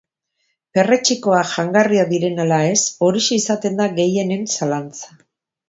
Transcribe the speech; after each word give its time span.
Perretxikoak 0.77 1.51
jangarriak 1.51 2.09
diren 2.15 2.43
ala 2.45 2.59
ez, 2.71 2.81
horixe 3.09 3.39
izaten 3.43 3.81
da 3.83 3.89
gehienen 4.01 4.51
zalantza. 4.59 5.17